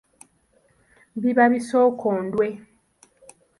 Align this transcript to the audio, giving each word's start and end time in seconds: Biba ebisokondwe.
Biba 1.21 1.41
ebisokondwe. 1.47 2.45